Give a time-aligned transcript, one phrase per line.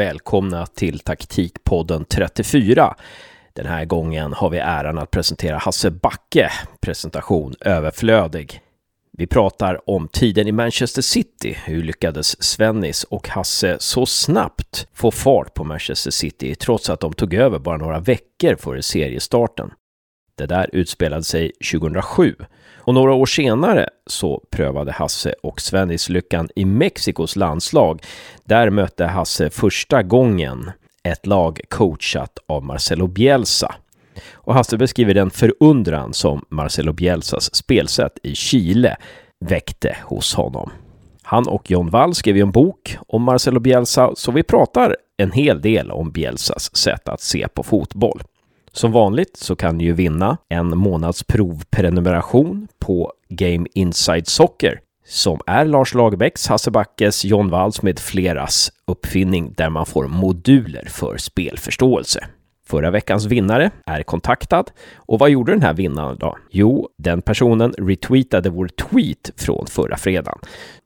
[0.00, 2.94] Välkomna till Taktikpodden 34.
[3.52, 6.50] Den här gången har vi äran att presentera Hasse Backe.
[6.80, 8.60] Presentation överflödig.
[9.12, 11.58] Vi pratar om tiden i Manchester City.
[11.64, 17.12] Hur lyckades Svennis och Hasse så snabbt få fart på Manchester City trots att de
[17.12, 19.70] tog över bara några veckor före seriestarten?
[20.34, 22.34] Det där utspelade sig 2007
[22.80, 28.02] och några år senare så prövade Hasse och Svennis lyckan i Mexikos landslag.
[28.44, 30.70] Där mötte Hasse första gången
[31.02, 33.74] ett lag coachat av Marcelo Bielsa.
[34.32, 38.96] Och Hasse beskriver den förundran som Marcelo Bielsas spelsätt i Chile
[39.40, 40.70] väckte hos honom.
[41.22, 45.32] Han och John Wall skrev ju en bok om Marcelo Bielsa, så vi pratar en
[45.32, 48.22] hel del om Bielsas sätt att se på fotboll.
[48.72, 55.40] Som vanligt så kan ni ju vinna en månads provprenumeration på Game Inside Soccer som
[55.46, 61.16] är Lars Lagerbäcks, Hasse Backes, John Walls med fleras uppfinning där man får moduler för
[61.16, 62.26] spelförståelse.
[62.66, 64.64] Förra veckans vinnare är kontaktad.
[64.96, 66.36] Och vad gjorde den här vinnaren då?
[66.50, 70.38] Jo, den personen retweetade vår tweet från förra fredagen.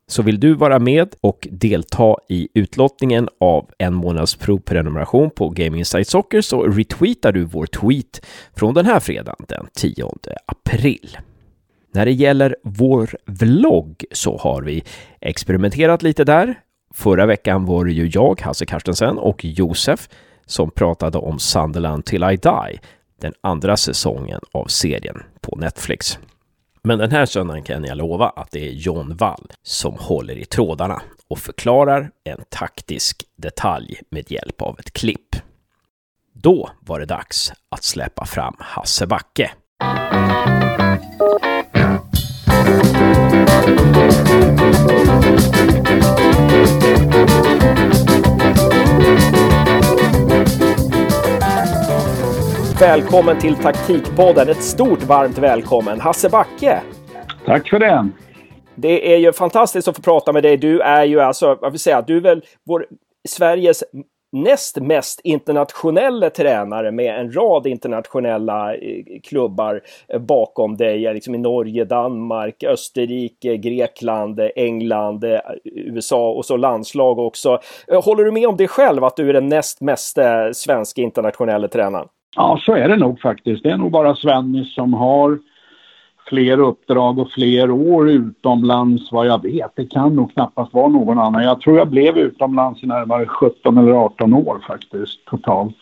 [0.06, 5.78] Så vill du vara med och delta i utlottningen av en månads provprenumeration på Game
[5.78, 10.12] Insight Soccer så retweetar du vår tweet från den här fredagen den 10
[10.46, 11.18] april.
[11.92, 14.82] När det gäller vår vlogg så har vi
[15.20, 16.54] experimenterat lite där.
[16.94, 20.08] Förra veckan var det ju jag, Hasse Carstensen, och Josef
[20.46, 22.80] som pratade om Sunderland till I Die,
[23.20, 26.18] den andra säsongen av serien på Netflix.
[26.86, 30.44] Men den här söndagen kan jag lova att det är John Wall som håller i
[30.44, 35.36] trådarna och förklarar en taktisk detalj med hjälp av ett klipp.
[36.32, 39.50] Då var det dags att släppa fram Hasse Backe.
[52.84, 54.48] Välkommen till Taktikpodden.
[54.48, 56.80] Ett stort varmt välkommen Hasse Backe.
[57.46, 58.08] Tack för det.
[58.74, 60.56] Det är ju fantastiskt att få prata med dig.
[60.56, 62.86] Du är ju alltså, jag vill säga, du är väl vår
[63.28, 63.84] Sveriges
[64.32, 71.14] näst mest internationella tränare med en rad internationella eh, klubbar eh, bakom dig.
[71.14, 77.60] Liksom I Norge, Danmark, Österrike, Grekland, England, eh, USA och så landslag också.
[78.04, 80.18] Håller du med om det själv att du är den näst mest
[80.52, 82.08] svenska internationella tränaren?
[82.36, 83.62] Ja, så är det nog faktiskt.
[83.62, 85.38] Det är nog bara Svennis som har
[86.28, 89.70] fler uppdrag och fler år utomlands vad jag vet.
[89.74, 91.44] Det kan nog knappast vara någon annan.
[91.44, 95.76] Jag tror jag blev utomlands i närmare 17 eller 18 år faktiskt totalt.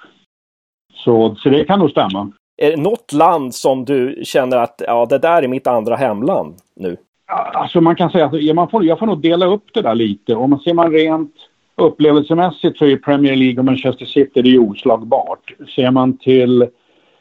[0.94, 2.32] Så, så det kan nog stämma.
[2.56, 6.54] Är det något land som du känner att ja, det där är mitt andra hemland
[6.76, 6.96] nu?
[7.26, 10.34] Alltså man kan säga att man får, jag får nog dela upp det där lite.
[10.34, 11.34] Om man ser man rent
[11.82, 15.54] upplevelsemässigt så är Premier League och Manchester City det är oslagbart.
[15.74, 16.66] Ser man till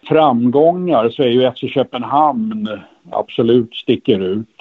[0.08, 2.70] framgångar så är ju FC Köpenhamn
[3.12, 4.58] absolut sticker ut.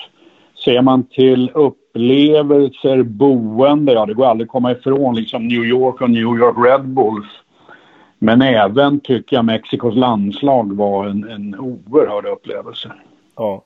[0.64, 6.00] Ser man till upplevelser, boende, ja det går aldrig att komma ifrån liksom New York
[6.00, 7.28] och New York Red Bulls.
[8.18, 12.92] Men även tycker jag Mexikos landslag var en, en oerhörd upplevelse.
[13.36, 13.64] Ja.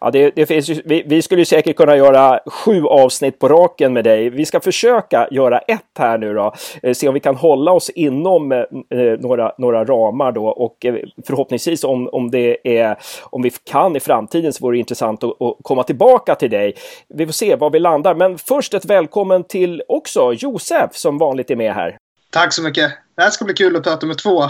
[0.00, 3.92] Ja, det, det finns ju, vi, vi, skulle säkert kunna göra sju avsnitt på raken
[3.92, 4.30] med dig.
[4.30, 6.54] Vi ska försöka göra ett här nu då.
[6.82, 10.86] Eh, se om vi kan hålla oss inom eh, eh, några, några ramar då och
[11.26, 15.42] förhoppningsvis om, om det är om vi kan i framtiden så vore det intressant att,
[15.42, 16.74] att, komma tillbaka till dig.
[17.08, 18.14] Vi får se var vi landar.
[18.14, 21.98] Men först ett välkommen till också Josef som vanligt är med här.
[22.30, 22.92] Tack så mycket.
[23.16, 24.44] Det här ska bli kul att prata med två,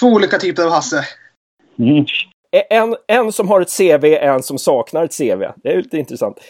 [0.00, 1.04] två olika typer av Hasse.
[1.78, 2.04] Mm.
[2.70, 5.44] En, en som har ett CV, en som saknar ett CV.
[5.56, 6.40] Det är lite intressant.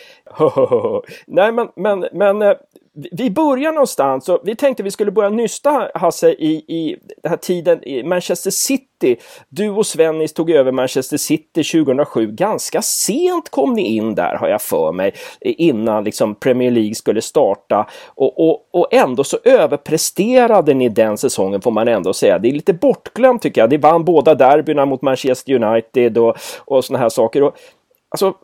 [1.26, 2.54] Nej, men, men, men eh,
[2.94, 7.36] vi börjar någonstans och vi tänkte vi skulle börja nysta Hasse i, i den här
[7.36, 9.16] tiden i Manchester City.
[9.48, 12.32] Du och Svennis tog över Manchester City 2007.
[12.32, 17.22] Ganska sent kom ni in där har jag för mig innan liksom Premier League skulle
[17.22, 22.38] starta och, och, och ändå så överpresterade ni den säsongen får man ändå säga.
[22.38, 23.70] Det är lite bortglömt tycker jag.
[23.70, 27.42] Ni vann båda derbyna mot Manchester United och, och såna här saker.
[27.42, 27.56] Och,
[28.08, 28.34] alltså,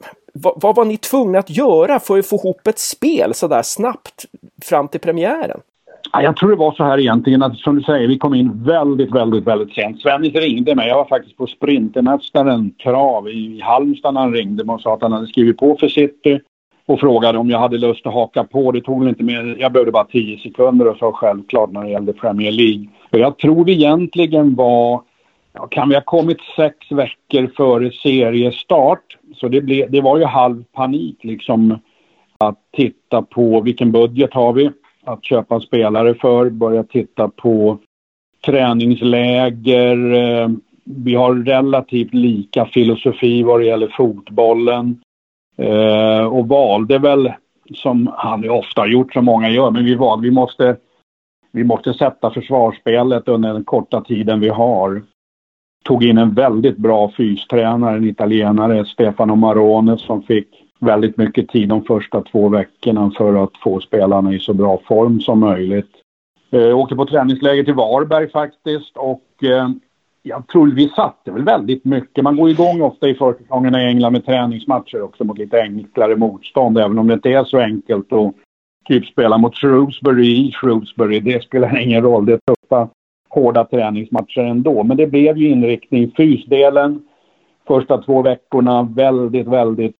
[0.42, 3.62] vad, vad, var ni tvungna att göra för att få ihop ett spel så där
[3.62, 4.24] snabbt
[4.64, 5.60] fram till premiären?
[6.12, 9.14] Jag tror det var så här egentligen att som du säger, vi kom in väldigt,
[9.14, 10.00] väldigt, väldigt sent.
[10.00, 10.88] Svennis ringde mig.
[10.88, 15.02] Jag var faktiskt på Sprintermästaren Trav i Halmstad när han ringde mig och sa att
[15.02, 16.38] han hade skrivit på för City eh,
[16.86, 18.72] och frågade om jag hade lust att haka på.
[18.72, 22.12] Det tog inte mer, jag behövde bara tio sekunder och sa självklart när det gällde
[22.12, 22.86] Premier League.
[23.12, 25.02] Och jag tror vi egentligen var
[25.58, 29.18] ja, kan vi ha kommit sex veckor före seriestart.
[29.36, 31.78] Så det, ble, det var ju halv panik liksom
[32.38, 34.70] att titta på vilken budget har vi.
[35.04, 36.50] att köpa spelare för.
[36.50, 37.78] börja titta på
[38.46, 40.14] träningsläger.
[40.14, 40.48] Eh,
[40.84, 45.00] vi har relativt lika filosofi vad det gäller fotbollen.
[45.56, 47.32] Eh, och valde väl,
[47.74, 50.76] som han ofta har gjort, som många gör, men vi valde, vi måste,
[51.52, 55.02] vi måste sätta försvarsspelet under den korta tiden vi har.
[55.88, 60.48] Tog in en väldigt bra fystränare, en italienare, Stefano Marone, som fick
[60.80, 65.20] väldigt mycket tid de första två veckorna för att få spelarna i så bra form
[65.20, 65.90] som möjligt.
[66.50, 69.68] Eh, jag åkte på träningsläger till Varberg faktiskt och eh,
[70.22, 72.24] jag tror vi satte väl väldigt mycket.
[72.24, 76.78] Man går igång ofta i försäsongerna i England med träningsmatcher också mot lite enklare motstånd
[76.78, 78.34] även om det inte är så enkelt att
[78.88, 81.20] typ spela mot Shrewsbury i Shrewsbury.
[81.20, 82.26] Det spelar ingen roll.
[82.26, 82.88] Det är tuffa,
[83.28, 84.82] hårda träningsmatcher ändå.
[84.82, 87.02] Men det blev ju inriktning fysdelen
[87.66, 89.96] första två veckorna väldigt, väldigt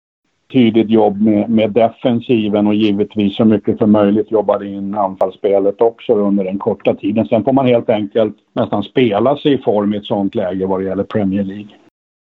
[0.53, 6.13] tydligt jobb med, med defensiven och givetvis så mycket som möjligt jobbade in anfallsspelet också
[6.13, 7.25] under den korta tiden.
[7.25, 10.79] Sen får man helt enkelt nästan spela sig i form i ett sånt läge vad
[10.79, 11.67] det gäller Premier League.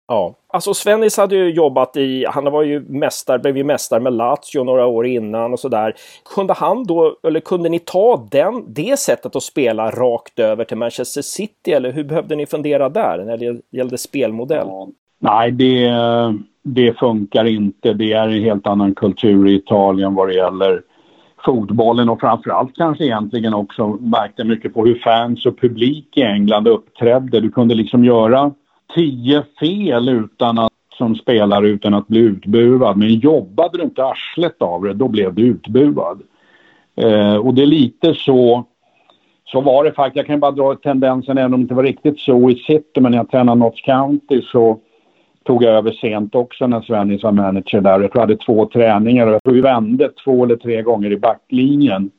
[0.08, 4.12] Ja, alltså Svennis hade ju jobbat i, han var ju mästare, blev ju mästare med
[4.12, 5.94] Lazio några år innan och sådär.
[6.34, 10.76] Kunde han då, eller kunde ni ta den, det sättet att spela rakt över till
[10.76, 14.66] Manchester City eller hur behövde ni fundera där när det gällde spelmodell?
[14.66, 14.88] Ja,
[15.20, 15.90] nej, det
[16.74, 17.92] det funkar inte.
[17.92, 20.82] Det är en helt annan kultur i Italien vad det gäller
[21.44, 26.68] fotbollen och framförallt kanske egentligen också märkte mycket på hur fans och publik i England
[26.68, 27.40] uppträdde.
[27.40, 28.52] Du kunde liksom göra
[28.94, 32.96] tio fel utan att, som spelare utan att bli utbuad.
[32.96, 36.22] Men jobbade du inte arslet av det, då blev du utbuad.
[36.96, 38.64] Eh, och det är lite så
[39.44, 40.16] så var det faktiskt.
[40.16, 43.12] Jag kan bara dra tendensen, även om det inte var riktigt så i City, men
[43.12, 44.78] när jag tränade Notts County så
[45.44, 48.00] tog jag över sent också när Svennis var manager där.
[48.00, 51.12] Jag tror jag hade två träningar och jag tror vi vände två eller tre gånger
[51.12, 52.10] i backlinjen.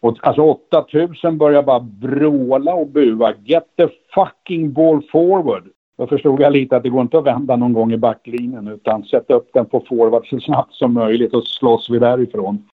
[0.00, 3.34] Och, alltså 8000 började bara vråla och bua.
[3.44, 5.64] Get the fucking ball forward.
[5.98, 9.02] Då förstod jag lite att det går inte att vända någon gång i backlinjen utan
[9.02, 12.64] sätta upp den på forward så snabbt som möjligt och slåss vi därifrån.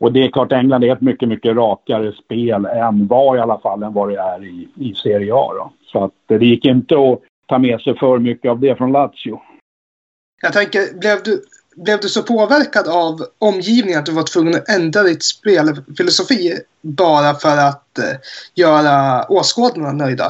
[0.00, 3.58] Och det är klart England är ett mycket, mycket rakare spel än vad i alla
[3.58, 5.52] fall än vad det är i, i Serie A.
[5.54, 5.72] Då.
[5.92, 9.40] Så att det gick inte att ta med sig för mycket av det från Lazio.
[10.42, 11.42] Jag tänker, blev du,
[11.76, 17.34] blev du så påverkad av omgivningen att du var tvungen att ändra ditt spelfilosofi bara
[17.34, 18.18] för att eh,
[18.54, 20.26] göra åskådarna nöjda?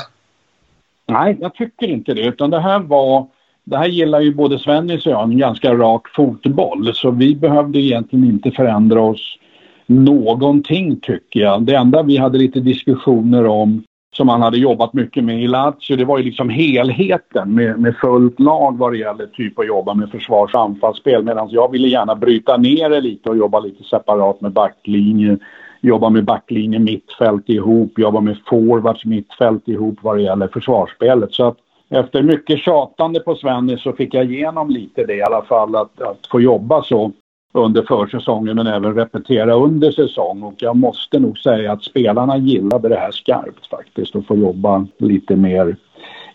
[1.07, 2.23] Nej, jag tycker inte det.
[2.23, 3.27] Utan det här var...
[3.67, 6.95] Det här gillar ju både Svennis och jag, en ganska rak fotboll.
[6.95, 9.39] Så vi behövde egentligen inte förändra oss
[9.87, 11.63] någonting tycker jag.
[11.63, 13.83] Det enda vi hade lite diskussioner om
[14.17, 15.97] som han hade jobbat mycket med i Lazio.
[15.97, 19.95] Det var ju liksom helheten med, med fullt lag vad det gäller typ att jobba
[19.95, 21.25] med försvars och anfallsspel.
[21.25, 25.39] Medan jag ville gärna bryta ner det lite och jobba lite separat med backlinje.
[25.81, 31.33] Jobba med backlinje mittfält ihop, jobba med forwards mittfält ihop vad det gäller försvarsspelet.
[31.33, 31.57] Så att
[31.91, 36.03] efter mycket tjatande på Svennis så fick jag igenom lite det i alla fall att,
[36.03, 37.13] att få jobba så
[37.55, 40.43] under försäsongen men även repetera under säsong.
[40.43, 44.87] Och jag måste nog säga att spelarna gillade det här skarpt faktiskt och få jobba
[44.99, 45.77] lite mer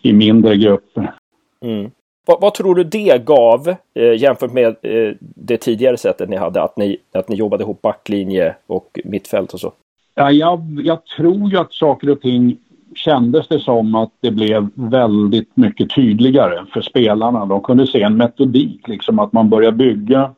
[0.02, 1.14] i mindre grupper.
[1.62, 1.92] Mm.
[2.28, 6.62] Vad, vad, tror du det gav eh, jämfört med eh, det tidigare sättet ni hade?
[6.62, 9.74] Att ni, att ni jobbade ihop backlinje och mittfält och så?
[10.16, 12.58] Ja, jag, jag tror ju att saker och ting
[12.96, 17.46] kändes det som att det blev väldigt mycket tydligare för spelarna.
[17.46, 20.32] De kunde se en metodik, liksom att man börjar bygga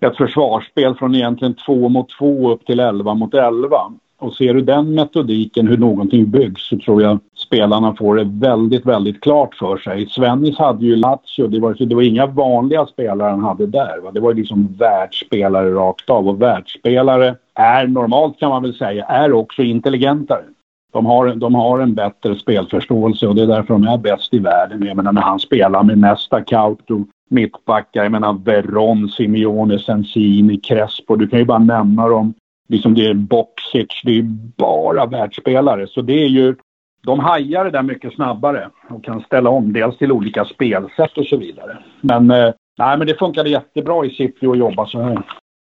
[0.00, 3.92] ett försvarsspel från egentligen två mot två upp till elva mot elva.
[4.18, 8.86] Och ser du den metodiken, hur någonting byggs, så tror jag spelarna får det väldigt,
[8.86, 10.06] väldigt klart för sig.
[10.06, 14.00] Svennis hade ju Lazio, det var, det var inga vanliga spelare han hade där.
[14.00, 14.10] Va?
[14.10, 19.32] Det var liksom världsspelare rakt av och världsspelare är normalt kan man väl säga, är
[19.32, 20.44] också intelligentare.
[20.92, 24.38] De har, de har en bättre spelförståelse och det är därför de är bäst i
[24.38, 24.86] världen.
[24.86, 28.02] Jag menar när han spelar med nästa Kauto mittbackar.
[28.02, 31.16] Jag menar Veron, Simeone, Sensini, Crespo.
[31.16, 32.34] Du kan ju bara nämna dem.
[32.68, 34.22] Liksom det är Boxic, det är
[34.56, 35.86] bara världsspelare.
[35.86, 36.56] Så det är ju...
[37.02, 41.26] De hajar det där mycket snabbare och kan ställa om dels till olika spelsätt och
[41.26, 41.78] så vidare.
[42.00, 45.22] Men, eh, nej, men det funkade jättebra i City att jobba så här.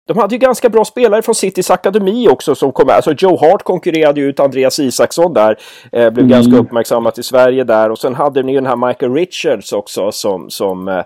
[0.07, 2.97] De hade ju ganska bra spelare från Citys akademi också som kom med.
[2.97, 5.57] Alltså Joe Hart konkurrerade ju ut Andreas Isaksson där.
[5.93, 6.29] Eh, blev mm.
[6.29, 7.91] ganska uppmärksammat i Sverige där.
[7.91, 11.03] Och sen hade ni ju den här Michael Richards också som, som, eh,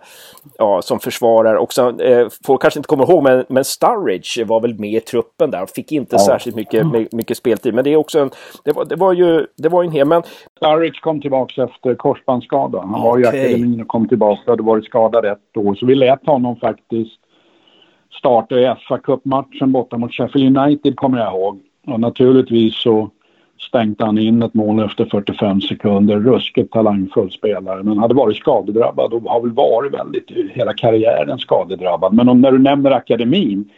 [0.58, 1.58] ja, som försvarare.
[1.58, 5.00] Och sen, eh, folk kanske inte kommer ihåg men, men Sturridge var väl med i
[5.00, 5.66] truppen där.
[5.66, 6.26] Fick inte ja.
[6.26, 7.74] särskilt mycket, mycket speltid.
[7.74, 8.30] Men det är också en,
[8.64, 10.06] det var, det var ju, det var ju en hel...
[10.06, 10.22] Men...
[10.56, 12.80] Sturridge kom tillbaka efter korsbandsskada.
[12.80, 13.22] Han var okay.
[13.22, 15.74] i akademin och kom tillbaka och hade varit skadad ett år.
[15.74, 17.20] Så vi lät honom faktiskt
[18.18, 21.60] startade i FA-cupmatchen borta mot Sheffield United kommer jag ihåg.
[21.86, 23.10] Och naturligtvis så
[23.68, 26.16] stängde han in ett mål efter 45 sekunder.
[26.20, 32.14] Ruskigt talangfull spelare men hade varit skadedrabbad och har väl varit väldigt hela karriären skadedrabbad.
[32.14, 33.70] Men om, när du nämner akademin,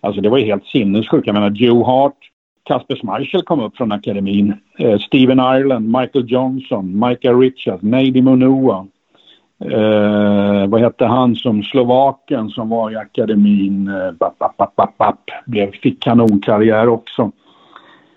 [0.00, 1.26] alltså det var ju helt sinnessjukt.
[1.26, 2.16] Jag menar Joe Hart,
[2.64, 4.54] Kasper Schmeichel kom upp från akademin.
[4.78, 8.86] Eh, Steven Ireland, Michael Johnson, Micah Richards, Nady Monua.
[9.70, 13.88] Eh, vad hette han som slovaken som var i akademin?
[13.88, 17.32] Eh, bap, bap, bap, bap, Blev, fick kanonkarriär också.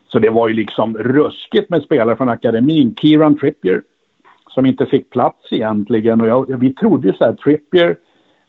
[0.07, 2.95] Så det var ju liksom ruskigt med spelare från akademin.
[2.95, 3.81] Kieran Trippier
[4.49, 6.21] som inte fick plats egentligen.
[6.21, 7.95] Och jag, vi trodde ju så här, Trippier,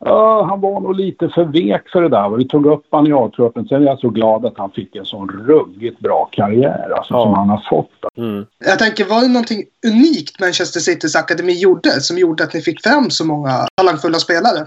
[0.07, 2.37] uh, han var nog lite för vek för det där.
[2.37, 3.69] Vi tog upp han i A-truppen.
[3.69, 7.25] Sen är jag så glad att han fick en sån ruggigt bra karriär alltså, ja.
[7.25, 7.91] som han har fått.
[8.17, 8.47] Mm.
[8.59, 12.83] Jag tänker, var det någonting unikt Manchester Citys akademi gjorde som gjorde att ni fick
[12.83, 14.67] fram så många talangfulla spelare?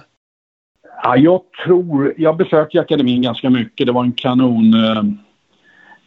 [1.04, 3.88] Ja, jag tror, jag besökte akademin ganska mycket.
[3.88, 5.04] Det var en kanon eh,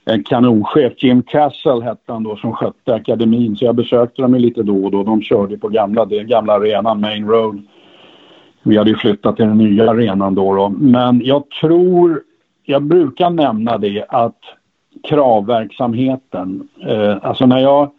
[0.05, 0.93] en kanonchef.
[0.97, 3.57] Jim Castle hette han då som skötte akademin.
[3.57, 5.03] Så jag besökte dem lite då och då.
[5.03, 7.63] De körde på gamla, den gamla arenan, Main Road.
[8.63, 10.69] Vi hade ju flyttat till den nya arenan då, då.
[10.69, 12.23] Men jag tror,
[12.65, 14.39] jag brukar nämna det att
[15.03, 17.91] kravverksamheten, eh, alltså när jag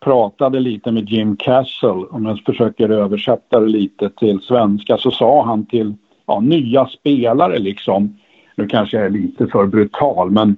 [0.00, 5.44] pratade lite med Jim Castle, om jag försöker översätta det lite till svenska, så sa
[5.44, 5.94] han till
[6.26, 8.18] ja, nya spelare liksom,
[8.56, 10.56] nu kanske jag är lite för brutal, men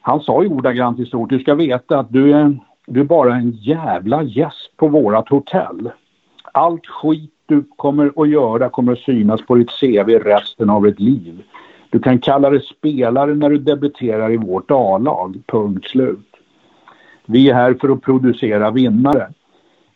[0.00, 3.34] han sa ju ordagrant i stort, du ska veta att du är, du är bara
[3.34, 5.90] en jävla gäst på vårat hotell.
[6.52, 11.00] Allt skit du kommer att göra kommer att synas på ditt CV resten av ditt
[11.00, 11.42] liv.
[11.90, 16.30] Du kan kalla dig spelare när du debuterar i vårt A-lag, punkt slut.
[17.26, 19.28] Vi är här för att producera vinnare.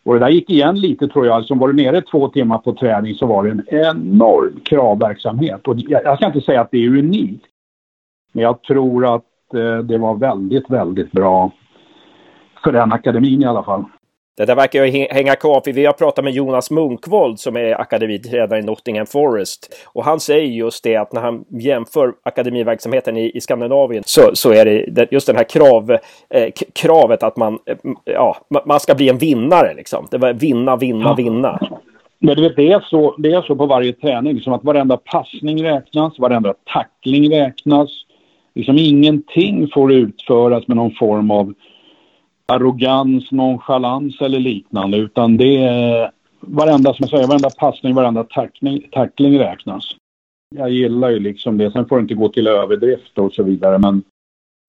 [0.04, 1.34] Och det där gick igen lite tror jag.
[1.34, 5.68] Alltså var du nere två timmar på träning så var det en enorm kravverksamhet.
[5.68, 7.44] Och jag ska inte säga att det är unikt.
[8.32, 9.24] Men jag tror att
[9.54, 11.52] Eh, det var väldigt, väldigt bra
[12.64, 13.84] för den akademin i alla fall.
[14.38, 17.80] Det där verkar ju hänga kvar, för vi har pratat med Jonas Munkvold som är
[17.80, 19.74] akademitränare i Nottingham Forest.
[19.86, 24.52] Och han säger just det att när han jämför akademiverksamheten i, i Skandinavien så, så
[24.52, 25.90] är det just det här krav,
[26.30, 30.08] eh, kravet att man, eh, ja, man ska bli en vinnare liksom.
[30.10, 31.60] Det var vinna, vinna, vinna.
[32.18, 34.96] Men du vet, det är, så, det är så på varje träning, liksom att varenda
[34.96, 37.90] passning räknas, varenda tackling räknas
[38.54, 41.54] liksom ingenting får utföras med någon form av
[42.48, 48.88] arrogans, nonchalans eller liknande utan det är varenda, som jag säger, varenda passning, varenda tackling,
[48.92, 49.84] tackling räknas.
[50.56, 51.72] Jag gillar ju liksom det.
[51.72, 54.02] Sen får det inte gå till överdrift och så vidare men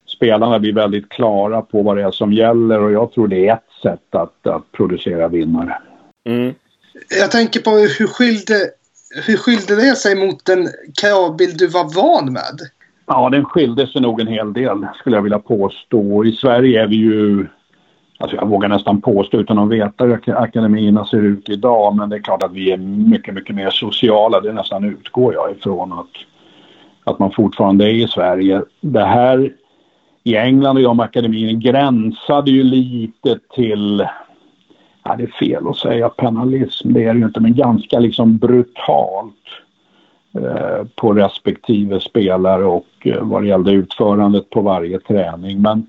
[0.07, 3.53] spelarna blir väldigt klara på vad det är som gäller och jag tror det är
[3.53, 5.77] ett sätt att, att producera vinnare.
[6.25, 6.53] Mm.
[7.19, 8.53] Jag tänker på hur skilde,
[9.27, 10.67] hur skilde det sig mot den
[11.01, 12.59] kravbild du var van med?
[13.05, 16.25] Ja, den skilde sig nog en hel del skulle jag vilja påstå.
[16.25, 17.47] I Sverige är vi ju,
[18.19, 22.15] alltså jag vågar nästan påstå utan att veta hur akademierna ser ut idag, men det
[22.15, 24.41] är klart att vi är mycket, mycket mer sociala.
[24.41, 26.09] Det nästan utgår jag ifrån att,
[27.03, 28.61] att man fortfarande är i Sverige.
[28.81, 29.53] Det här
[30.23, 34.07] i England och de akademierna gränsade ju lite till,
[35.03, 38.37] ja det är fel att säga penalism, det är det ju inte, men ganska liksom
[38.37, 39.35] brutalt
[40.33, 45.61] Eh, på respektive spelare och eh, vad det gällde utförandet på varje träning.
[45.61, 45.87] Men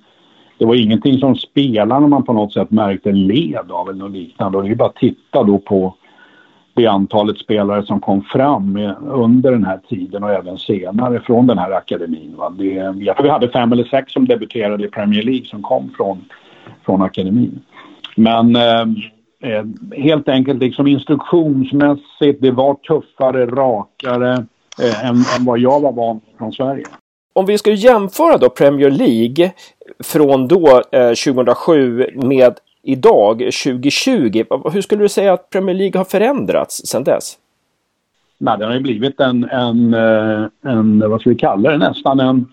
[0.60, 4.58] det var ingenting som spelarna man på något sätt märkte led av eller något liknande.
[4.58, 5.94] Och det är bara att titta då på
[6.74, 11.58] det antalet spelare som kom fram under den här tiden och även senare från den
[11.58, 12.34] här akademin.
[12.36, 12.50] Va?
[12.50, 15.90] Det, jag tror vi hade fem eller sex som debuterade i Premier League som kom
[15.96, 16.24] från,
[16.84, 17.60] från akademin.
[18.16, 18.80] Men eh,
[19.42, 19.64] eh
[19.96, 24.32] helt enkelt liksom instruktionsmässigt, det var tuffare, rakare
[24.82, 26.84] eh, än, än vad jag var van från Sverige.
[27.32, 29.52] Om vi ska jämföra då Premier League
[30.04, 34.44] från då eh, 2007 med idag 2020.
[34.72, 37.38] Hur skulle du säga att Premier League har förändrats sedan dess?
[38.38, 42.20] Nej, den har ju blivit en, en, eh, en, vad ska vi kalla det, nästan
[42.20, 42.46] en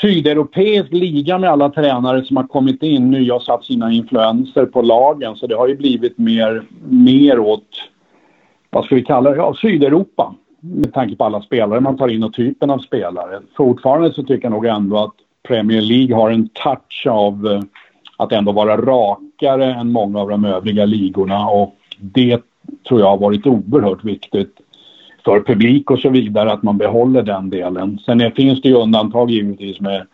[0.00, 3.10] sydeuropeisk liga med alla tränare som har kommit in.
[3.10, 5.36] nu och satt sina influenser på lagen.
[5.36, 7.68] Så det har ju blivit mer, mer åt,
[8.70, 10.34] vad ska vi kalla det, ja, Sydeuropa.
[10.66, 13.40] Med tanke på alla spelare man tar in och typen av spelare.
[13.56, 15.14] Fortfarande så tycker jag nog ändå att
[15.48, 17.62] Premier League har en touch av eh,
[18.16, 22.42] att ändå vara rakare än många av de övriga ligorna och det
[22.88, 24.60] tror jag har varit oerhört viktigt
[25.24, 27.98] för publik och så vidare att man behåller den delen.
[27.98, 30.06] Sen är, finns det ju undantag givetvis med,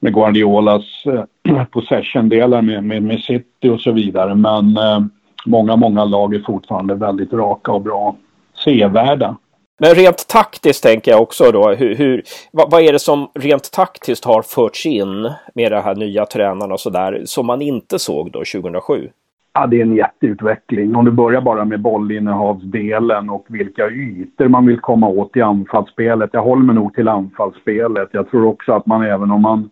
[0.00, 5.00] med Guardiolas eh, possession-delar med, med, med City och så vidare men eh,
[5.46, 8.16] många, många lag är fortfarande väldigt raka och bra
[8.64, 9.36] sevärda.
[9.80, 13.72] Men rent taktiskt tänker jag också då, hur, hur vad, vad, är det som rent
[13.72, 18.32] taktiskt har förts in med de här nya tränarna och sådär, som man inte såg
[18.32, 19.08] då 2007?
[19.52, 20.96] Ja, det är en jätteutveckling.
[20.96, 26.30] Om du börjar bara med bollinnehavsdelen och vilka ytor man vill komma åt i anfallsspelet.
[26.32, 28.08] Jag håller mig nog till anfallsspelet.
[28.12, 29.70] Jag tror också att man även om man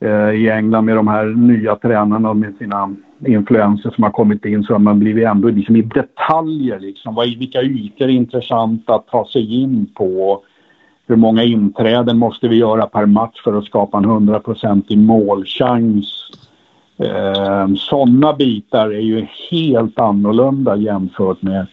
[0.00, 2.94] eh, i England med de här nya tränarna med sina
[3.26, 6.80] influenser som har kommit in så har man blivit ändå liksom i detaljer.
[6.80, 7.14] Liksom.
[7.14, 10.42] Vad, vilka ytor är intressanta att ta sig in på?
[11.08, 16.30] Hur många inträden måste vi göra per match för att skapa en hundraprocentig målchans?
[16.98, 21.66] Eh, Sådana bitar är ju helt annorlunda jämfört med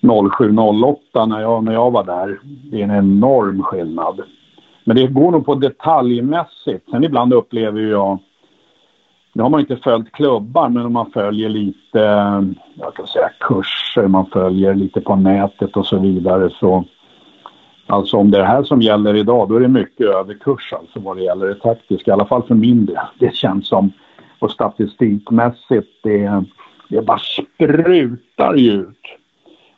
[0.00, 2.38] 07-08 när jag, när jag var där.
[2.70, 4.20] Det är en enorm skillnad.
[4.84, 6.90] Men det går nog på detaljmässigt.
[6.90, 8.18] Sen ibland upplever jag
[9.36, 12.42] nu har man inte följt klubbar, men om man följer lite eh,
[12.74, 16.50] jag kan säga, kurser, man följer lite på nätet och så vidare.
[16.50, 16.84] Så,
[17.86, 21.00] alltså om det är det här som gäller idag, då är det mycket överkurs alltså
[21.00, 22.10] vad det gäller det taktiska.
[22.10, 22.96] I alla fall för min del.
[23.18, 23.92] Det känns som,
[24.38, 26.44] och statistikmässigt, det,
[26.88, 29.00] det bara sprutar ut.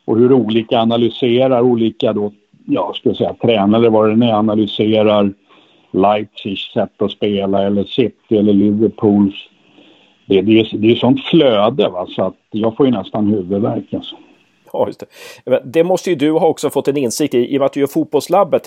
[0.04, 2.32] Och hur olika analyserar, olika då,
[2.66, 5.32] ja, ska jag säga, tränare, vad det nu är, analyserar
[5.96, 9.34] Leipzigs sätt att spela eller City eller Liverpools.
[10.26, 12.06] Det, det, är, det är sånt flöde va?
[12.08, 13.94] så att jag får ju nästan huvudvärk.
[13.94, 14.16] Alltså.
[14.72, 15.02] Ja, just
[15.44, 15.60] det.
[15.64, 17.80] det måste ju du ha också fått en insikt i, i och med att du
[17.80, 18.62] gör Fotbollslabbet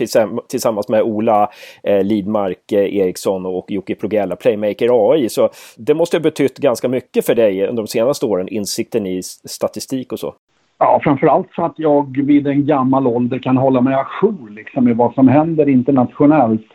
[0.48, 1.50] tillsammans med Ola
[1.84, 5.30] eh, Lidmark eh, Eriksson och Jocke Progella, Playmaker AI.
[5.30, 9.22] Så det måste ha betytt ganska mycket för dig under de senaste åren, insikten i
[9.46, 10.36] statistik och så.
[10.78, 14.98] Ja, framförallt så att jag vid en gammal ålder kan hålla mig ajour liksom, med
[14.98, 16.66] vad som händer internationellt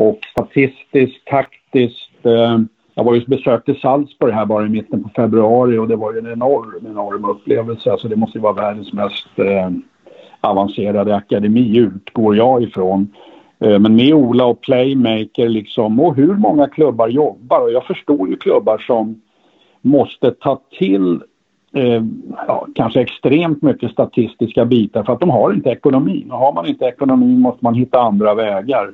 [0.00, 2.26] och statistiskt, taktiskt.
[2.26, 2.58] Eh,
[2.94, 6.18] jag var ju besökte Salzburg här bara i mitten på februari och det var ju
[6.18, 7.92] en enorm, enorm upplevelse.
[7.92, 9.70] Alltså det måste ju vara världens mest eh,
[10.40, 13.14] avancerade akademi utgår jag ifrån.
[13.60, 18.28] Eh, men med Ola och Playmaker liksom och hur många klubbar jobbar och jag förstår
[18.28, 19.20] ju klubbar som
[19.82, 21.22] måste ta till
[21.74, 22.02] eh,
[22.46, 26.30] ja, kanske extremt mycket statistiska bitar för att de har inte ekonomin.
[26.30, 28.90] Och har man inte ekonomin måste man hitta andra vägar.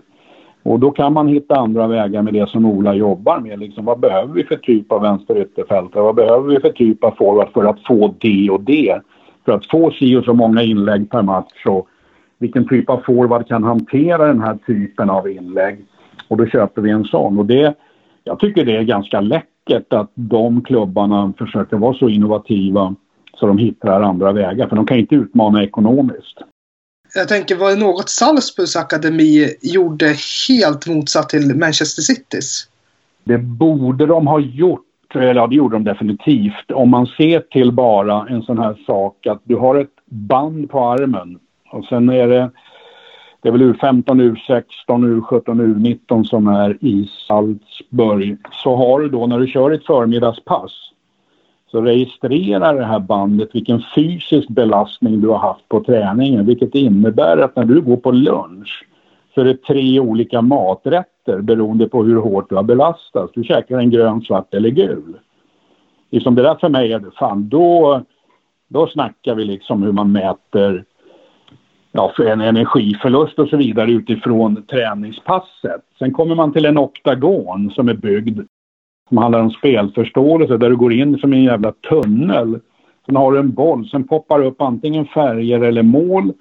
[0.66, 3.58] Och då kan man hitta andra vägar med det som Ola jobbar med.
[3.58, 6.02] Liksom, vad behöver vi för typ av vänsterytterfältare?
[6.02, 9.00] Vad behöver vi för typ av forward för att få det och det?
[9.44, 11.88] För att få si och så många inlägg per match och
[12.38, 15.84] vilken typ av forward kan hantera den här typen av inlägg?
[16.28, 17.38] Och då köper vi en sån.
[17.38, 17.74] Och det,
[18.24, 22.94] jag tycker det är ganska läckert att de klubbarna försöker vara så innovativa
[23.34, 24.68] så de hittar andra vägar.
[24.68, 26.38] För de kan inte utmana ekonomiskt.
[27.14, 30.16] Jag tänker, var det något Salzburgs akademi gjorde
[30.48, 32.68] helt motsatt till Manchester Citys?
[33.24, 34.82] Det borde de ha gjort.
[35.14, 36.70] Eller ja, det gjorde de definitivt.
[36.70, 40.80] Om man ser till bara en sån här sak att du har ett band på
[40.80, 41.38] armen
[41.70, 42.50] och sen är det
[43.42, 48.38] det är väl U15, U16, U17, U19 som är i Salzburg.
[48.52, 50.72] Så har du då när du kör ett förmiddagspass
[51.70, 56.46] så registrerar det här bandet vilken fysisk belastning du har haft på träningen.
[56.46, 58.86] Vilket innebär att när du går på lunch
[59.34, 63.32] så är det tre olika maträtter beroende på hur hårt du har belastats.
[63.34, 65.18] Du käkar en grön, svart eller gul.
[66.10, 68.02] Liksom det där för mig är det fan, då,
[68.68, 70.84] då snackar vi liksom hur man mäter
[71.92, 75.82] ja, för en energiförlust och så vidare utifrån träningspasset.
[75.98, 78.40] Sen kommer man till en oktagon som är byggd
[79.08, 82.60] som handlar om spelförståelse där du går in som en jävla tunnel.
[83.06, 86.32] Sen har du en boll, sen poppar upp antingen färger eller mål.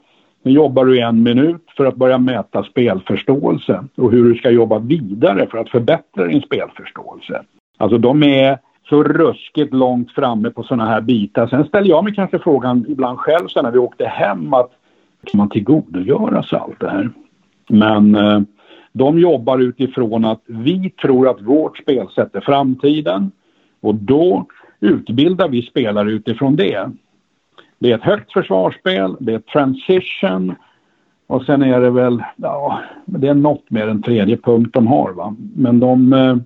[0.44, 4.50] Sen jobbar du i en minut för att börja mäta spelförståelse och hur du ska
[4.50, 7.44] jobba vidare för att förbättra din spelförståelse.
[7.78, 8.58] Alltså de är
[8.90, 11.48] så ruskigt långt framme på sådana här bitar.
[11.48, 14.72] Sen ställer jag mig kanske frågan ibland själv sen när vi åkte hem att
[15.26, 17.10] kan man tillgodogöra sig allt det här?
[17.70, 18.42] Men eh,
[18.98, 23.32] de jobbar utifrån att vi tror att vårt spelsätt är framtiden
[23.82, 24.46] och då
[24.80, 26.90] utbildar vi spelare utifrån det.
[27.80, 30.56] Det är ett högt försvarsspel, det är transition
[31.28, 35.12] och sen är det väl, ja, det är något mer än tredje punkt de har
[35.12, 35.36] va.
[35.56, 36.38] Men de eh,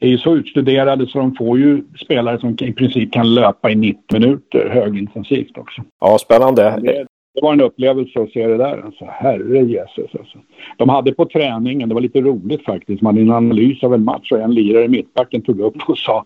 [0.00, 3.74] är ju så utstuderade så de får ju spelare som i princip kan löpa i
[3.74, 5.82] 90 minuter högintensivt också.
[6.00, 7.06] Ja, spännande det
[7.40, 8.82] det var en upplevelse att se det där.
[8.84, 10.38] Alltså, herre Jesus alltså.
[10.76, 14.04] De hade på träningen, det var lite roligt faktiskt, man hade en analys av en
[14.04, 16.24] match och en lirare i mittbacken tog upp och sa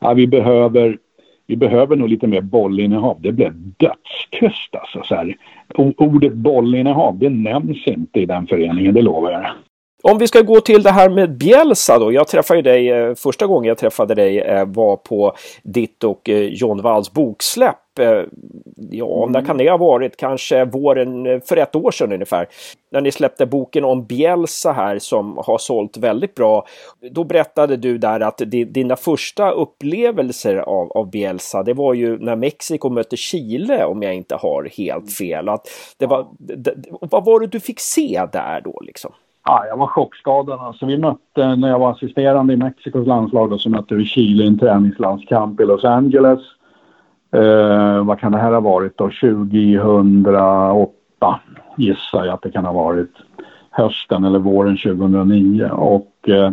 [0.00, 0.98] ja, vi behöver
[1.46, 3.20] vi behöver nog lite mer bollinnehav.
[3.20, 5.02] Det blev dödstyst alltså.
[5.04, 5.36] Så här.
[5.96, 9.46] Ordet bollinnehav, det nämns inte i den föreningen, det lovar jag.
[10.02, 12.12] Om vi ska gå till det här med Bielsa då.
[12.12, 16.38] Jag träffade dig, eh, första gången jag träffade dig eh, var på ditt och eh,
[16.38, 17.76] John Walls boksläpp.
[18.90, 19.32] Ja, mm.
[19.32, 20.16] när kan det ha varit?
[20.16, 22.48] Kanske våren för ett år sedan ungefär.
[22.92, 26.66] När ni släppte boken om Bielsa här som har sålt väldigt bra.
[27.10, 32.36] Då berättade du där att dina första upplevelser av, av Bielsa, det var ju när
[32.36, 35.48] Mexiko mötte Chile om jag inte har helt fel.
[35.48, 36.26] Att det var,
[37.00, 39.12] vad var det du fick se där då liksom?
[39.48, 40.60] Ja, jag var chockskadad.
[40.60, 44.44] Alltså, vi mötte, när jag var assisterande i Mexikos landslag, då, så mötte vi Chile
[44.44, 46.40] i en träningslandskamp i Los Angeles.
[47.32, 49.10] Eh, vad kan det här ha varit då?
[49.20, 51.40] 2008
[51.76, 53.12] gissar jag att det kan ha varit.
[53.70, 55.70] Hösten eller våren 2009.
[55.70, 56.50] Och eh,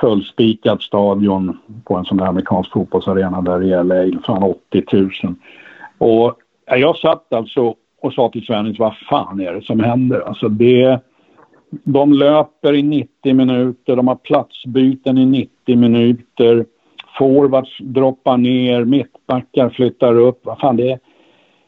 [0.00, 4.20] fullspikad stadion på en sån där amerikansk fotbollsarena där i LA.
[4.26, 5.10] Fan 80 000.
[5.98, 6.34] Och
[6.70, 10.20] eh, jag satt alltså och sa till Svennis, vad fan är det som händer?
[10.20, 11.00] Alltså det
[11.84, 16.66] de löper i 90 minuter, de har platsbyten i 90 minuter.
[17.18, 20.40] Forwards droppar ner, mittbackar flyttar upp.
[20.42, 20.98] Vad fan det,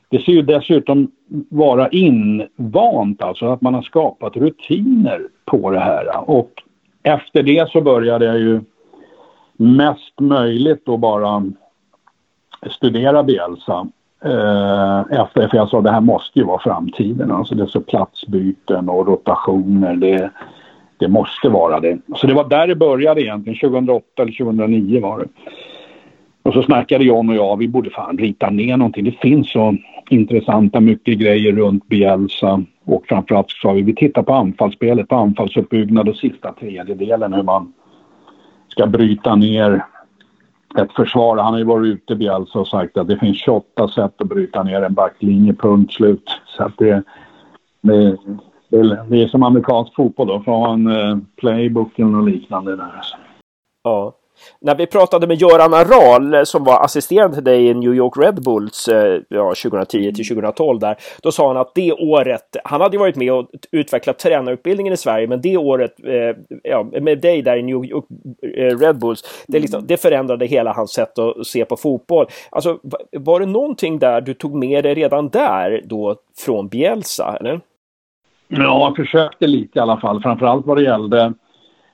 [0.09, 1.11] det ser ju dessutom
[1.49, 6.31] vara invant, alltså att man har skapat rutiner på det här.
[6.31, 6.62] Och
[7.03, 8.61] efter det så började jag ju
[9.57, 11.45] mest möjligt då bara
[12.71, 13.88] studera Bielsa.
[14.27, 17.31] Eh, efter, för jag sa det här måste ju vara framtiden.
[17.31, 19.97] Alltså det är så platsbyten och rotationer.
[19.97, 20.31] Det,
[20.97, 21.99] det måste vara det.
[22.17, 23.59] Så det var där det började egentligen.
[23.59, 25.27] 2008 eller 2009 var det.
[26.43, 29.05] Och så snackade John och jag, vi borde fan rita ner någonting.
[29.05, 29.77] Det finns så
[30.11, 32.62] intressanta mycket grejer runt Bielsa.
[32.85, 37.73] Och framförallt sa vi, vi tittar på anfallsspelet, på anfallsuppbyggnad och sista tredjedelen hur man
[38.69, 39.85] ska bryta ner
[40.79, 41.37] ett försvar.
[41.37, 44.29] Han har ju varit ute Bielsa alltså och sagt att det finns 28 sätt att
[44.29, 46.41] bryta ner en backlinje, punkt slut.
[46.47, 47.03] Så att det,
[47.81, 48.17] det,
[48.69, 52.93] det, det är som amerikansk fotboll då, får eh, playbooken och liknande där.
[52.97, 53.17] Alltså.
[53.83, 54.15] Ja.
[54.61, 58.12] När vi pratade med Göran Aral eh, som var assisterande till dig i New York
[58.16, 60.96] Red Bulls eh, ja, 2010 till 2012 där.
[61.22, 64.96] Då sa han att det året, han hade ju varit med och utvecklat tränarutbildningen i
[64.96, 68.05] Sverige, men det året eh, ja, med dig där i New York
[68.81, 72.27] Red Bulls, det, liksom, det förändrade hela hans sätt att se på fotboll.
[72.51, 72.79] Alltså,
[73.12, 77.61] var det någonting där du tog med dig redan där då från Bielsa, eller?
[78.49, 81.33] Ja, jag försökte lite i alla fall, framförallt vad det gällde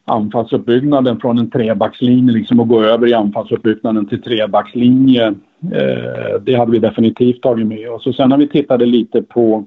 [0.05, 5.27] anfallsuppbyggnaden från en trebackslinje liksom och gå över i anfallsuppbyggnaden till trebackslinje.
[5.73, 8.07] Eh, det hade vi definitivt tagit med oss.
[8.07, 9.65] Och sen när vi tittade lite på,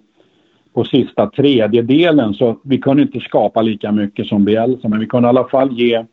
[0.74, 5.28] på sista tredjedelen så vi kunde inte skapa lika mycket som Bielsa men vi kunde
[5.28, 6.06] i alla fall ge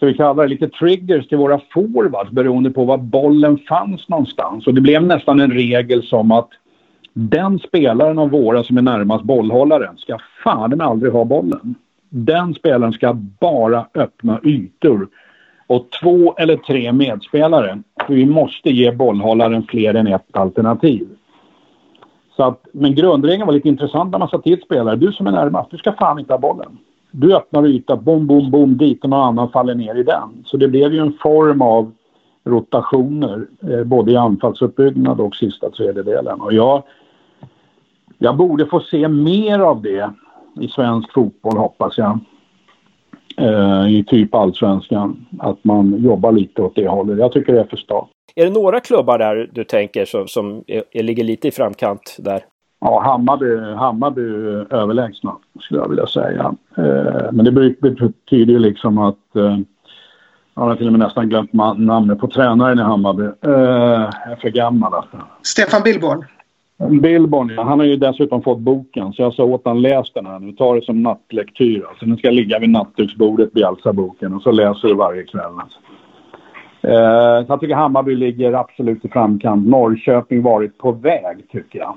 [0.00, 4.66] så vi kallar det lite triggers till våra forwards beroende på var bollen fanns någonstans.
[4.66, 6.48] Och det blev nästan en regel som att
[7.12, 11.74] den spelaren av våra som är närmast bollhållaren ska fan aldrig ha bollen.
[12.10, 15.08] Den spelaren ska bara öppna ytor.
[15.66, 17.82] Och två eller tre medspelare.
[18.06, 21.08] För vi måste ge bollhållaren fler än ett alternativ.
[22.36, 24.96] Så att, men grundregeln var lite intressant när man sa till spelare.
[24.96, 26.78] Du som är närmast, du ska fan inte ha bollen.
[27.10, 30.44] Du öppnar yta, bom, bom, bom, dit och någon annan faller ner i den.
[30.44, 31.92] Så det blev ju en form av
[32.44, 36.40] rotationer, eh, både i anfallsuppbyggnad och sista tredjedelen.
[36.40, 36.82] Och jag,
[38.18, 40.10] jag borde få se mer av det
[40.60, 42.18] i svensk fotboll hoppas jag.
[43.36, 45.26] Eh, I typ allsvenskan.
[45.38, 47.18] Att man jobbar lite åt det hållet.
[47.18, 48.08] Jag tycker det är för start.
[48.34, 52.44] Är det några klubbar där du tänker som, som är, ligger lite i framkant där?
[52.80, 54.22] Ja, Hammarby, Hammarby
[54.70, 56.54] överlägsna skulle jag vilja säga.
[56.76, 59.58] Eh, men det betyder ju liksom att eh,
[60.54, 63.22] jag har till och med nästan glömt namnet på tränaren i Hammarby.
[63.22, 65.16] Eh, jag är för gammal alltså.
[65.42, 66.24] Stefan Billborn.
[66.88, 67.62] Billborn, ja.
[67.62, 69.12] Han har ju dessutom fått boken.
[69.12, 70.52] Så jag sa åt honom läs den här nu.
[70.52, 71.84] Ta det som nattlektyr.
[71.88, 75.52] Alltså, den ska ligga vid nattduksbordet, bjälsa boken, Och så läser du varje kväll.
[75.60, 75.78] Alltså.
[76.82, 79.68] Eh, så jag tycker Hammarby ligger absolut i framkant.
[79.68, 81.96] Norrköping varit på väg, tycker jag.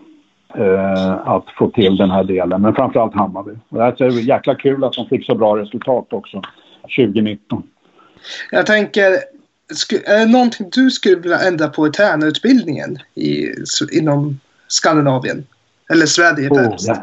[0.55, 2.61] Eh, att få till den här delen.
[2.61, 3.51] Men framförallt Hammarby.
[3.69, 6.41] Och det är jäkla kul att de fick så bra resultat också
[6.97, 7.63] 2019.
[8.51, 9.03] Jag tänker,
[10.05, 13.47] är det någonting du skulle vilja ändra på i tränarutbildningen i,
[13.99, 14.39] inom
[14.73, 15.45] Skandinavien?
[15.91, 16.95] Eller Sverige oh, ja.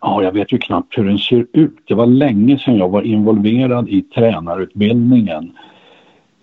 [0.00, 1.78] ja, jag vet ju knappt hur den ser ut.
[1.88, 5.52] Det var länge sedan jag var involverad i tränarutbildningen.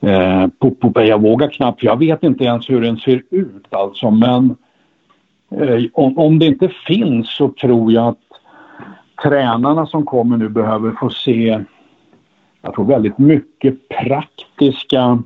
[0.02, 0.48] Eh,
[0.96, 4.56] jag vågar knappt, jag vet inte ens hur den ser ut alltså men
[5.52, 8.18] eh, om, om det inte finns så tror jag att
[9.24, 11.64] tränarna som kommer nu behöver få se
[12.62, 15.24] jag tror väldigt mycket praktiska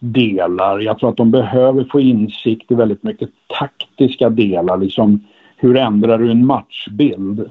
[0.00, 0.80] delar.
[0.80, 4.76] Jag tror att de behöver få insikt i väldigt mycket taktiska delar.
[4.76, 5.20] Liksom,
[5.56, 7.50] hur ändrar du en matchbild?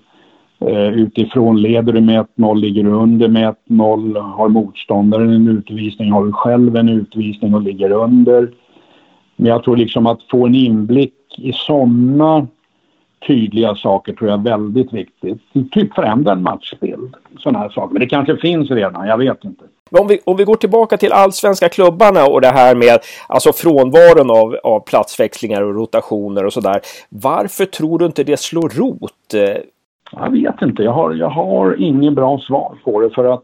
[0.59, 6.11] Eh, utifrån leder du med 1-0, ligger du under med 1-0, har motståndaren en utvisning,
[6.11, 8.51] har du själv en utvisning och ligger under.
[9.35, 12.47] Men jag tror liksom att få en inblick i sådana
[13.29, 15.37] tydliga saker tror jag är väldigt viktigt.
[15.71, 17.15] Typ förändra en matchbild.
[17.39, 17.93] Sådana här saker.
[17.93, 19.63] Men det kanske finns redan, jag vet inte.
[19.91, 24.31] Om vi, om vi går tillbaka till allsvenska klubbarna och det här med alltså frånvaron
[24.31, 26.81] av, av platsväxlingar och rotationer och sådär.
[27.09, 29.55] Varför tror du inte det slår rot?
[30.11, 30.83] Jag vet inte.
[30.83, 33.43] Jag har, jag har ingen bra svar på det för att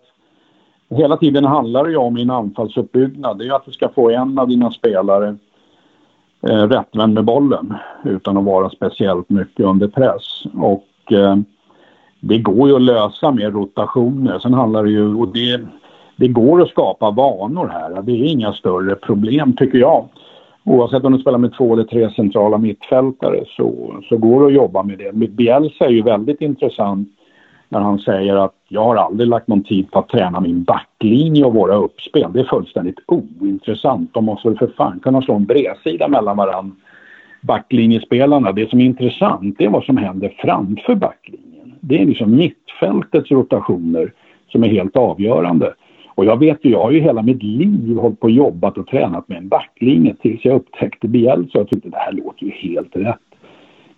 [0.90, 3.38] hela tiden handlar det ju om en anfallsuppbyggnad.
[3.38, 5.36] Det är att du ska få en av dina spelare
[6.46, 10.44] eh, rättvänd med bollen utan att vara speciellt mycket under press.
[10.54, 11.36] Och eh,
[12.20, 14.40] det går ju att lösa med rotationer.
[14.40, 15.62] Sen handlar det ju, och det,
[16.16, 18.02] det går att skapa vanor här.
[18.02, 20.06] Det är inga större problem tycker jag.
[20.64, 24.54] Oavsett om du spelar med två eller tre centrala mittfältare så, så går det att
[24.54, 25.30] jobba med det.
[25.30, 27.10] Bielsa är ju väldigt intressant
[27.70, 31.46] när han säger att jag har aldrig lagt någon tid på att träna min backlinje
[31.46, 32.34] och våra uppspel.
[32.34, 34.14] Det är fullständigt ointressant.
[34.14, 36.76] De måste väl för fan kunna slå en bredsida mellan varandra,
[37.42, 38.52] backlinjespelarna.
[38.52, 41.74] Det som är intressant det är vad som händer framför backlinjen.
[41.80, 44.14] Det är liksom mittfältets rotationer
[44.52, 45.74] som är helt avgörande.
[46.16, 48.88] Och jag vet ju, jag har ju hela mitt liv hållit på och jobbat och
[48.88, 52.96] tränat med en backlinje tills jag upptäckte Bielsa och tyckte det här låter ju helt
[52.96, 53.25] rätt.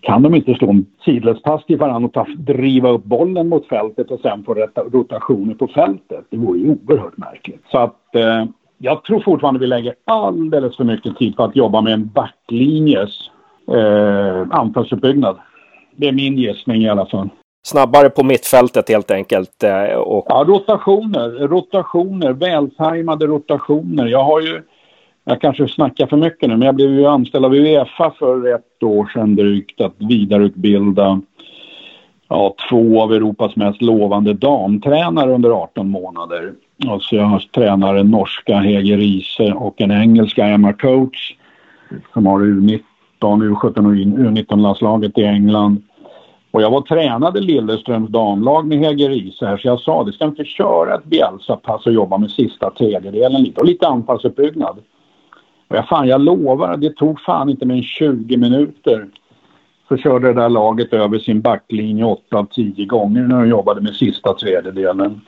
[0.02, 4.12] Kan de inte slå en sidledspass till varandra och ta, driva upp bollen mot fältet
[4.12, 4.54] och sen få
[4.92, 6.26] rotationer på fältet?
[6.30, 7.64] Det vore ju oerhört märkligt.
[7.72, 8.46] Så att eh,
[8.78, 13.30] jag tror fortfarande vi lägger alldeles för mycket tid på att jobba med en backlinjes
[13.72, 15.38] eh, anfallsuppbyggnad.
[15.96, 17.30] Det är min gissning i alla fall
[17.68, 19.64] snabbare på mittfältet helt enkelt.
[19.64, 20.26] Eh, och...
[20.30, 24.06] Ja, rotationer, rotationer, vältajmade rotationer.
[24.06, 24.62] Jag har ju,
[25.30, 28.84] jag kanske snackar för mycket nu, men jag blev ju anställd av Uefa för ett
[28.84, 31.22] år sedan drygt att vidareutbilda
[32.28, 36.54] ja, två av Europas mest lovande damtränare under 18 månader.
[36.88, 41.20] Alltså jag tränar en norska Hege Riese och en engelska Emma Coates
[42.14, 42.82] som har U19,
[43.22, 45.84] U17 och U19-landslaget i England.
[46.52, 50.26] Och jag var tränade Lilleströms damlag med Hege Riise här så jag sa det ska
[50.26, 54.78] inte köra ett Bielsa-pass och jobba med sista tredjedelen lite och lite anfallsuppbyggnad.
[55.68, 59.08] Och jag fan jag lovar, det tog fan inte mer än 20 minuter
[59.88, 63.82] så körde det där laget över sin backlinje 8 av 10 gånger när de jobbade
[63.82, 65.22] med sista tredjedelen.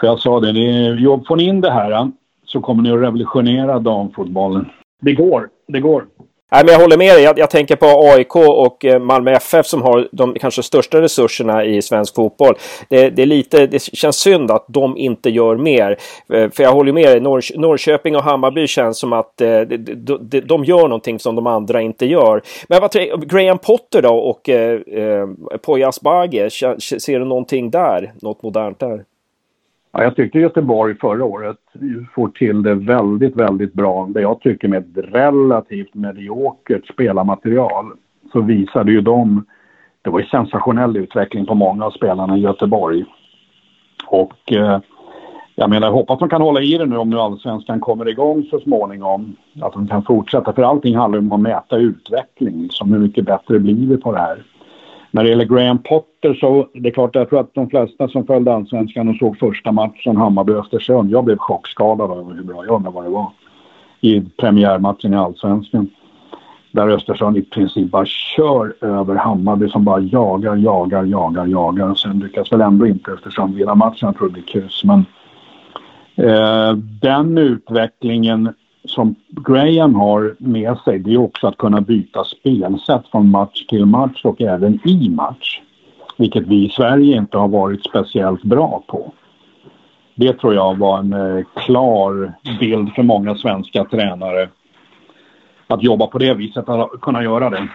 [0.00, 2.10] För jag sa det, det är, får ni in det här
[2.44, 4.68] så kommer ni att revolutionera damfotbollen.
[5.00, 6.06] Det går, det går.
[6.52, 7.22] Nej, men jag håller med dig.
[7.24, 11.64] Jag, jag, tänker på AIK och eh, Malmö FF som har de kanske största resurserna
[11.64, 12.54] i svensk fotboll.
[12.88, 15.98] Det, det, är lite, det känns synd att de inte gör mer.
[16.32, 17.20] Eh, för jag håller med dig.
[17.20, 21.46] Norr, Norrköping och Hammarby känns som att eh, de, de, de, gör någonting som de
[21.46, 22.42] andra inte gör.
[22.68, 22.92] Men vad
[23.28, 25.28] Graham Potter då och eh,
[25.62, 28.12] Poya Asbaghi, ser du någonting där?
[28.22, 29.04] Något modernt där?
[29.96, 31.56] Ja, jag tyckte Göteborg förra året
[32.14, 34.08] får till det väldigt, väldigt bra.
[34.14, 37.92] Det jag tycker med ett relativt mediokert spelarmaterial
[38.32, 39.44] så visade ju de...
[40.02, 43.04] Det var ju sensationell utveckling på många av spelarna i Göteborg.
[44.06, 44.80] Och eh,
[45.54, 48.46] jag menar, jag hoppas de kan hålla i det nu om nu allsvenskan kommer igång
[48.50, 49.36] så småningom.
[49.60, 53.58] Att de kan fortsätta, för allting handlar om att mäta utveckling, liksom hur mycket bättre
[53.58, 54.42] blir vi på det här.
[55.14, 58.26] När det gäller Graham Potter så det är klart jag tror att de flesta som
[58.26, 61.10] följde allsvenskan och såg första matchen Hammarby-Östersund.
[61.10, 63.30] Jag blev chockskadad över hur bra jag undrar vad det var.
[64.00, 65.90] I premiärmatchen i allsvenskan.
[66.72, 71.90] Där Östersund i princip bara kör över Hammarby som bara jagar, jagar, jagar, jagar.
[71.90, 74.06] Och sen lyckas väl ändå inte Östersund vinna matchen.
[74.06, 74.84] Jag tror det blir kus.
[74.84, 75.04] Men
[76.28, 76.72] eh,
[77.02, 83.30] den utvecklingen som Graham har med sig det är också att kunna byta spelsätt från
[83.30, 85.60] match till match och även i match.
[86.16, 89.12] Vilket vi i Sverige inte har varit speciellt bra på.
[90.14, 94.48] Det tror jag var en eh, klar bild för många svenska tränare.
[95.66, 97.68] Att jobba på det viset, att kunna göra det.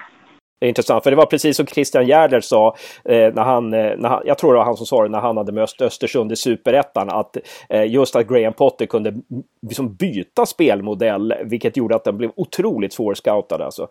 [0.62, 4.10] Är intressant, för det var precis som Christian Järler sa, eh, när, han, eh, när
[4.10, 6.36] han, jag tror det var han som sa det när han hade mött Östersund i
[6.36, 7.38] Superettan, att
[7.70, 9.14] eh, just att Graham Potter kunde
[9.62, 13.66] liksom byta spelmodell, vilket gjorde att den blev otroligt svårscoutad.
[13.66, 13.88] Alltså.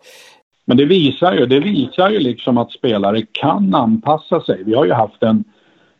[0.65, 4.63] Men det visar ju, det visar ju liksom att spelare kan anpassa sig.
[4.63, 5.43] Vi har ju haft en,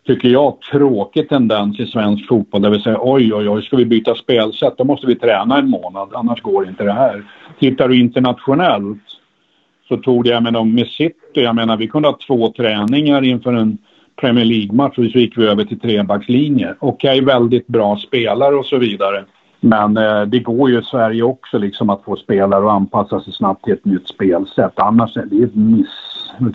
[0.08, 3.86] tycker jag, tråkig tendens i svensk fotboll där vi säger oj, oj, oj, ska vi
[3.86, 7.24] byta spelsätt, då måste vi träna en månad, annars går inte det här.
[7.60, 9.19] Tittar du internationellt
[9.90, 13.54] så tog det, jag menar med City, jag menar vi kunde ha två träningar inför
[13.54, 13.78] en
[14.22, 16.76] Premier League-match och så gick vi över till trebackslinje.
[16.80, 19.26] Okej, okay, väldigt bra spelare och så vidare.
[19.60, 23.34] Men eh, det går ju i Sverige också liksom att få spelare att anpassa sig
[23.34, 24.74] snabbt till ett nytt spelsätt.
[24.76, 25.88] Annars är det ett miss,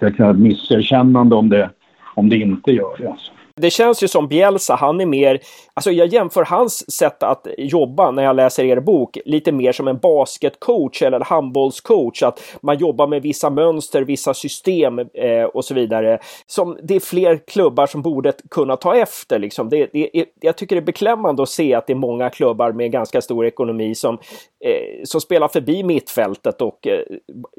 [0.02, 1.70] ett misserkännande om det
[2.14, 3.08] om det inte gör det.
[3.08, 3.32] Alltså.
[3.60, 5.40] Det känns ju som Bielsa, han är mer,
[5.74, 9.88] alltså jag jämför hans sätt att jobba när jag läser er bok lite mer som
[9.88, 12.22] en basketcoach eller handbollscoach.
[12.22, 16.18] Att man jobbar med vissa mönster, vissa system eh, och så vidare.
[16.46, 19.68] Som det är fler klubbar som borde kunna ta efter liksom.
[19.68, 22.92] Det, det, jag tycker det är beklämmande att se att det är många klubbar med
[22.92, 24.18] ganska stor ekonomi som,
[24.64, 27.00] eh, som spelar förbi mittfältet och eh,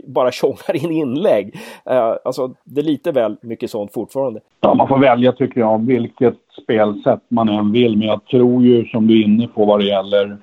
[0.07, 1.55] bara tjongar in inlägg.
[1.85, 4.39] Eh, alltså det är lite väl mycket sånt fortfarande.
[4.61, 7.97] Ja, man får välja tycker jag vilket spelsätt man än vill.
[7.97, 10.37] Men jag tror ju som du är inne på vad det gäller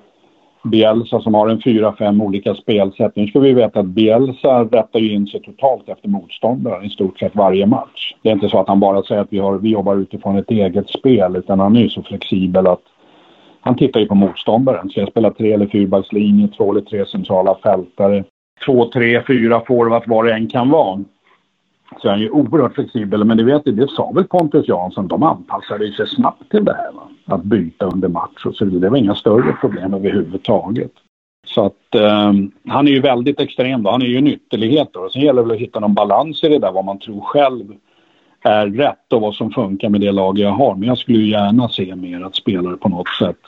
[0.63, 3.15] Bielsa som har en fyra, fem olika spelsätt.
[3.15, 7.19] Nu ska vi veta att Bielsa rättar ju in sig totalt efter motståndaren i stort
[7.19, 8.15] sett varje match.
[8.21, 10.51] Det är inte så att han bara säger att vi, har, vi jobbar utifrån ett
[10.51, 12.81] eget spel utan han är ju så flexibel att
[13.61, 14.89] han tittar ju på motståndaren.
[14.89, 18.23] Så jag spelar tre eller fyrbackslinje, två eller tre centrala fältare,
[18.65, 21.03] två, tre, fyra forwards vad det än kan vara
[22.01, 23.23] så är han ju oerhört flexibel.
[23.23, 26.91] Men det vet det sa väl Pontus Jansson, de anpassade sig snabbt till det här.
[26.91, 27.09] Va?
[27.25, 28.81] Att byta under match och så vidare.
[28.81, 30.91] Det var inga större problem överhuvudtaget.
[31.47, 32.33] Så att eh,
[32.67, 33.91] han är ju väldigt extrem då.
[33.91, 35.09] Han är ju en ytterlighet då.
[35.09, 37.65] Sen gäller det väl att hitta någon balans i det där, vad man tror själv
[38.41, 40.75] är rätt och vad som funkar med det lag jag har.
[40.75, 43.39] Men jag skulle ju gärna se mer att spelare på något sätt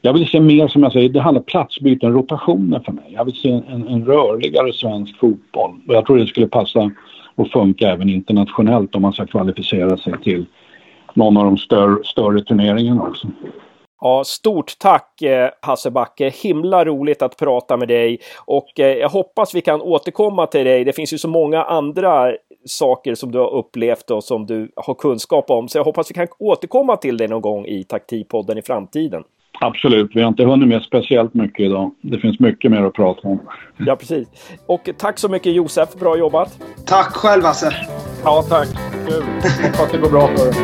[0.00, 3.04] jag vill se mer som jag säger, det handlar om platsbyten, rotationer för mig.
[3.08, 5.80] Jag vill se en, en rörligare svensk fotboll.
[5.88, 6.90] Och jag tror det skulle passa
[7.38, 10.46] och funka även internationellt om man ska kvalificera sig till
[11.14, 13.28] någon av de större, större turneringarna också.
[14.00, 16.32] Ja, stort tack eh, Hasse Backe!
[16.42, 20.84] Himla roligt att prata med dig och eh, jag hoppas vi kan återkomma till dig.
[20.84, 22.32] Det finns ju så många andra
[22.64, 26.14] saker som du har upplevt och som du har kunskap om, så jag hoppas vi
[26.14, 29.24] kan återkomma till dig någon gång i Taktikpodden i framtiden.
[29.60, 31.90] Absolut, vi har inte hunnit med speciellt mycket idag.
[32.00, 33.40] Det finns mycket mer att prata om.
[33.76, 34.28] Ja, precis.
[34.66, 36.58] Och tack så mycket Josef, bra jobbat!
[36.86, 37.74] Tack själv Hasse!
[38.24, 38.68] Ja, tack!
[39.08, 39.22] Kul!
[39.62, 40.54] Hoppas det går bra för dig.